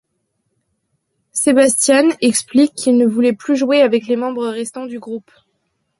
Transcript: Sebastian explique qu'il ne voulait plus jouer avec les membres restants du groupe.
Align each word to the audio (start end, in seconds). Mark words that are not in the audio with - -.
Sebastian 1.31 2.09
explique 2.21 2.73
qu'il 2.73 2.97
ne 2.97 3.05
voulait 3.05 3.33
plus 3.33 3.55
jouer 3.55 3.81
avec 3.83 4.07
les 4.07 4.15
membres 4.15 4.47
restants 4.47 4.87
du 4.87 4.97
groupe. 4.97 5.29